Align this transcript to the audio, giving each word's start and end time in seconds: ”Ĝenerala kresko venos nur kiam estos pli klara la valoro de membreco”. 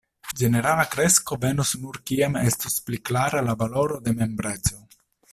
”Ĝenerala 0.39 0.85
kresko 0.93 1.35
venos 1.43 1.73
nur 1.81 1.99
kiam 2.11 2.39
estos 2.41 2.77
pli 2.87 2.99
klara 3.09 3.43
la 3.49 3.55
valoro 3.63 3.99
de 4.07 4.15
membreco”. 4.23 4.81